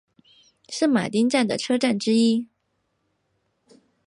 [0.67, 2.47] 圣马丁站的车站之一。